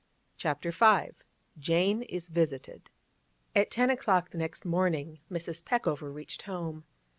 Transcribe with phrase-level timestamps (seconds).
[0.35, 1.11] CHAPTER V
[1.59, 2.89] JANE IS VISITED
[3.55, 5.61] At ten o'clock next morning Mrs.
[5.63, 6.85] Peckover reached home.